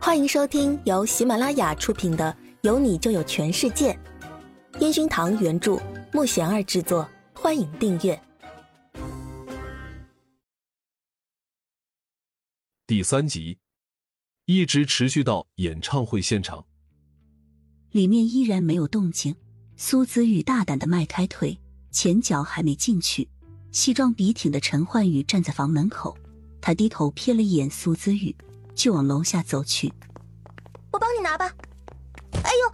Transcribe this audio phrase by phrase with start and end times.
[0.00, 3.92] 欢迎收听由喜马拉雅出品的《有你就有全世界》，
[4.80, 5.76] 烟熏堂原著，
[6.12, 7.06] 木贤儿制作。
[7.34, 8.18] 欢迎订阅
[12.86, 13.58] 第三集，
[14.46, 16.64] 一直持续到演唱会现场，
[17.90, 19.34] 里面依然没有动静。
[19.76, 21.58] 苏子宇大胆的迈开腿，
[21.90, 23.28] 前脚还没进去，
[23.72, 26.16] 西装笔挺的陈焕宇站在房门口，
[26.60, 28.34] 他低头瞥了一眼苏子玉。
[28.78, 29.92] 就往楼下走去，
[30.92, 31.52] 我帮你拿吧。
[32.44, 32.72] 哎呦！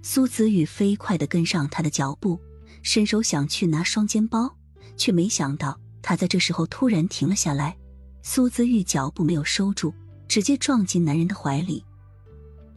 [0.00, 2.40] 苏子宇飞快的跟上他的脚步，
[2.82, 4.56] 伸手想去拿双肩包，
[4.96, 7.76] 却没想到他在这时候突然停了下来。
[8.22, 9.94] 苏子玉脚步没有收住，
[10.26, 11.84] 直接撞进男人的怀里。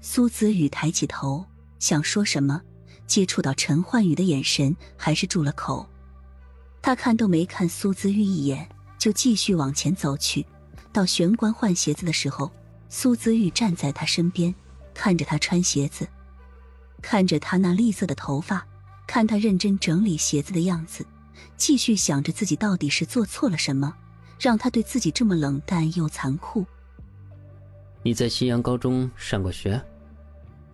[0.01, 1.45] 苏子宇抬起头
[1.79, 2.61] 想说什么，
[3.07, 5.87] 接触到陈焕宇的眼神，还是住了口。
[6.81, 10.45] 他看都没看苏子玉一眼，就继续往前走去。
[10.95, 12.49] 到玄关换鞋子的时候，
[12.87, 14.55] 苏子玉站在他身边，
[14.93, 16.07] 看着他穿鞋子，
[17.01, 18.65] 看着他那栗色的头发，
[19.05, 21.05] 看他认真整理鞋子的样子，
[21.57, 23.93] 继续想着自己到底是做错了什么，
[24.39, 26.65] 让他对自己这么冷淡又残酷。
[28.01, 29.83] 你在西阳高中上过学？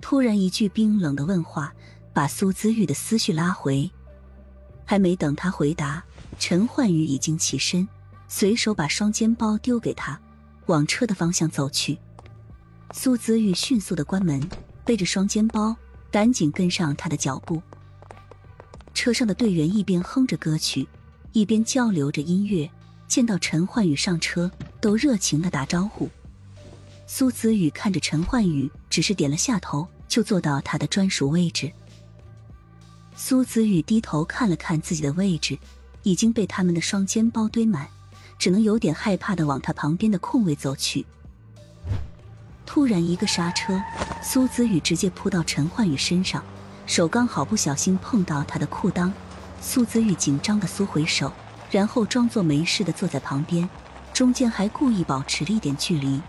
[0.02, 1.74] 突然一句冰冷的问话，
[2.14, 3.90] 把苏子玉的思绪拉回。
[4.86, 6.04] 还没等他回答，
[6.38, 7.88] 陈焕宇已经起身。
[8.34, 10.18] 随手把双肩包丢给他，
[10.68, 11.98] 往车的方向走去。
[12.94, 14.42] 苏子玉迅速的关门，
[14.86, 15.76] 背着双肩包，
[16.10, 17.62] 赶紧跟上他的脚步。
[18.94, 20.88] 车上的队员一边哼着歌曲，
[21.34, 22.68] 一边交流着音乐。
[23.06, 26.10] 见到陈焕宇上车，都热情的打招呼。
[27.06, 31.70] 苏子宇看着陈焕宇，只是点了下头，就坐到他的专属位置。
[33.14, 35.60] 苏子宇低头看了看自己的位置，
[36.04, 37.86] 已经被他们的双肩包堆满。
[38.42, 41.06] 只能有点害怕的往他旁边的空位走去。
[42.66, 43.80] 突然一个刹车，
[44.24, 46.44] 苏子宇直接扑到陈焕宇身上，
[46.88, 49.12] 手刚好不小心碰到他的裤裆。
[49.62, 51.32] 苏子玉紧张的缩回手，
[51.70, 53.70] 然后装作没事的坐在旁边，
[54.12, 56.20] 中间还故意保持了一点距离，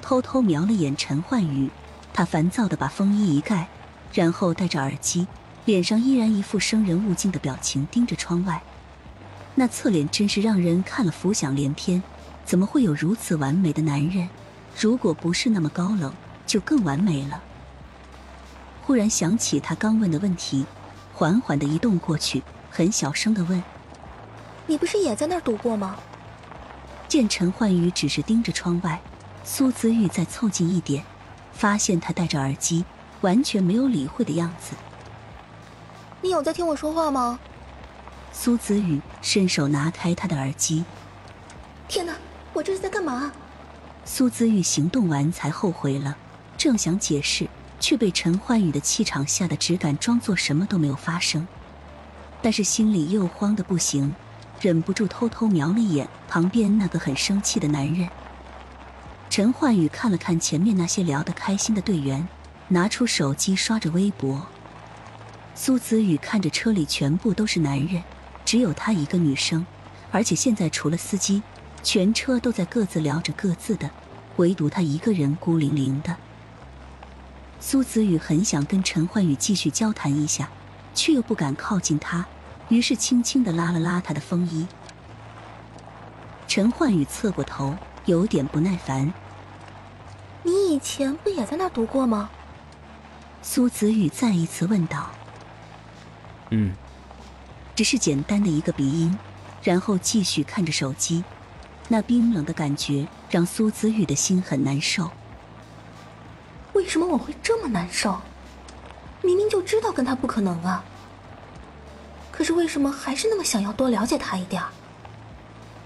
[0.00, 1.70] 偷偷瞄了眼陈焕宇。
[2.12, 3.68] 他烦躁的把风衣一盖，
[4.12, 5.28] 然后戴着耳机，
[5.66, 8.60] 脸上依然一副生人勿近的表情，盯着窗外。
[9.54, 12.02] 那侧脸真是让人看了浮想联翩，
[12.44, 14.28] 怎么会有如此完美的男人？
[14.78, 16.12] 如果不是那么高冷，
[16.46, 17.42] 就更完美了。
[18.82, 20.64] 忽然想起他刚问的问题，
[21.12, 23.62] 缓缓的移动过去，很小声的问
[24.66, 25.96] ：“你不是也在那儿读过吗？”
[27.06, 28.98] 见陈焕宇只是盯着窗外，
[29.44, 31.04] 苏子玉再凑近一点，
[31.52, 32.84] 发现他戴着耳机，
[33.20, 34.74] 完全没有理会的样子。
[36.22, 37.38] 你有在听我说话吗？
[38.32, 40.84] 苏子宇伸手拿开他的耳机。
[41.86, 42.14] 天哪，
[42.54, 43.30] 我这是在干嘛？
[44.04, 46.16] 苏子玉行动完才后悔了，
[46.56, 47.46] 正想解释，
[47.78, 51.46] 却被陈焕宇的气场吓得只敢装作什么都没有发生。
[52.40, 54.12] 但是心里又慌的不行，
[54.60, 58.08] 忍不住偷偷瞄了一眼旁边那个很生气的男人。
[59.30, 62.26] 陈焕宇看了看前面那些聊得开心的队员，
[62.68, 64.46] 拿出手机刷着微博。
[65.54, 68.02] 苏子宇看着车里全部都是男人。
[68.52, 69.64] 只有她一个女生，
[70.10, 71.42] 而且现在除了司机，
[71.82, 73.90] 全车都在各自聊着各自的，
[74.36, 76.14] 唯独她一个人孤零零的。
[77.60, 80.50] 苏子雨很想跟陈焕宇继续交谈一下，
[80.92, 82.26] 却又不敢靠近他，
[82.68, 84.66] 于是轻轻的拉了拉他的风衣。
[86.46, 87.74] 陈焕宇侧过头，
[88.04, 89.14] 有点不耐烦
[90.44, 92.28] ：“你以前不也在那儿读过吗？”
[93.40, 95.10] 苏子雨再一次问道
[96.52, 96.74] ：“嗯。”
[97.74, 99.18] 只是简单的一个鼻音，
[99.62, 101.24] 然后继续看着手机，
[101.88, 105.10] 那冰冷的感觉让苏子玉的心很难受。
[106.74, 108.20] 为什么我会这么难受？
[109.22, 110.84] 明明就知道跟他不可能啊，
[112.30, 114.62] 可是为什么还是那么想要多了解他一点？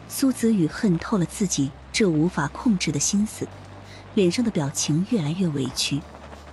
[0.09, 3.47] 苏子宇恨透了自己这无法控制的心思，
[4.15, 6.01] 脸上的表情越来越委屈。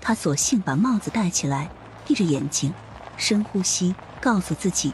[0.02, 1.70] 他索性把帽子戴起来，
[2.06, 2.74] 闭着眼睛，
[3.16, 4.94] 深呼吸，告诉自己。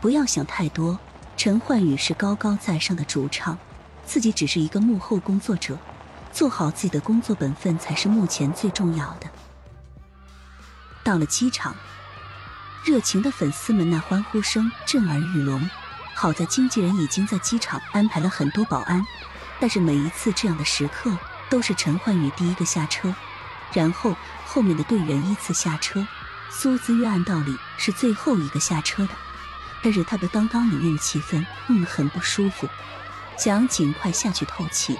[0.00, 0.98] 不要想太多，
[1.36, 3.58] 陈焕宇是高高在上的主唱，
[4.06, 5.76] 自己只是一个幕后工作者，
[6.32, 9.26] 做好自己的工作本分才是目前最重要的。
[11.02, 11.74] 到了机场，
[12.84, 15.68] 热情的粉丝们那欢呼声震耳欲聋。
[16.14, 19.04] 好在经纪人已经在机场安排了很多保安，
[19.58, 21.16] 但是每一次这样的时刻，
[21.48, 23.14] 都是陈焕宇第一个下车，
[23.72, 26.06] 然后后面的队员依次下车。
[26.50, 29.10] 苏子玉按道理是最后一个下车的。
[29.82, 32.68] 但是他的刚刚里面的气氛，嗯，很不舒服，
[33.36, 34.98] 想尽快下去透气。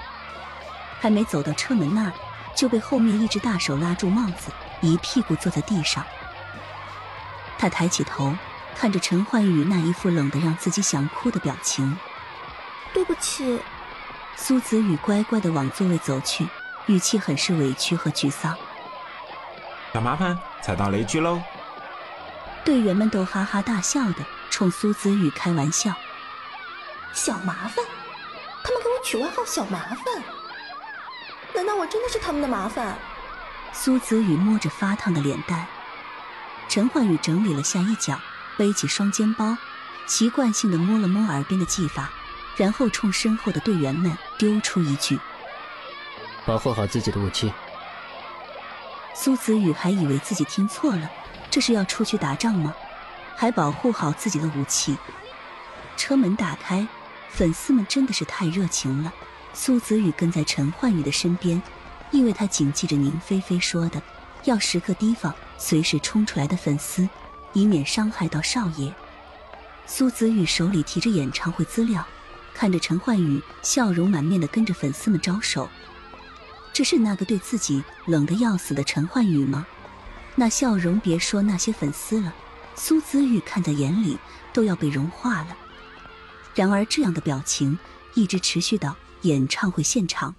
[0.99, 2.13] 还没走到车门那儿，
[2.55, 6.05] 就被后面一只大手拉住帽子，一屁股坐在地上。
[7.57, 8.33] 他抬起头，
[8.75, 11.97] 看着陈焕宇那一副冷得让自己想哭的表情。
[12.93, 13.61] 对不起，
[14.35, 16.47] 苏子宇乖乖的往座位走去，
[16.87, 18.55] 语气很是委屈和沮丧。
[19.93, 21.41] 小麻烦踩到雷区喽！
[22.63, 25.93] 队员们都哈哈大笑的冲苏子宇开玩笑。
[27.13, 27.83] 小麻烦，
[28.63, 30.23] 他们给我取外号“小麻烦”，
[31.55, 32.97] 难道我真的是他们的麻烦？
[33.71, 35.65] 苏子宇摸着发烫的脸蛋，
[36.67, 38.19] 陈焕宇整理了下衣角，
[38.57, 39.57] 背起双肩包，
[40.05, 42.09] 习惯性的摸了摸耳边的技法，
[42.55, 45.19] 然后冲身后的队员们丢出一句
[46.45, 47.53] ：“保护好自己的武器。”
[49.13, 51.09] 苏子宇还以为自己听错了，
[51.49, 52.73] 这是要出去打仗吗？
[53.39, 54.97] 还保护好自己的武器？
[55.95, 56.85] 车门打开，
[57.29, 59.13] 粉丝们真的是太热情了。
[59.53, 61.61] 苏子宇跟在陈焕宇的身边，
[62.11, 64.01] 因为他谨记着宁菲菲说的，
[64.43, 67.07] 要时刻提防随时冲出来的粉丝，
[67.53, 68.93] 以免伤害到少爷。
[69.87, 72.05] 苏子宇手里提着演唱会资料，
[72.53, 75.69] 看着陈焕宇笑容满面的跟着粉丝们招手。
[76.73, 79.65] 这是那个对自己冷得要死的陈焕宇吗？
[80.35, 82.33] 那笑容，别说那些粉丝了，
[82.79, 84.17] 苏子玉看在眼里
[84.53, 85.57] 都要被融化了。
[86.55, 87.77] 然而，这样的表情
[88.15, 90.33] 一直持续到演唱会现场。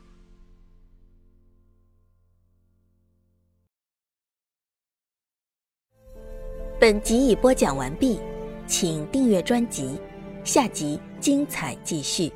[6.80, 8.18] 本集已播讲完毕，
[8.66, 10.00] 请订阅专辑，
[10.42, 12.32] 下集精彩继续。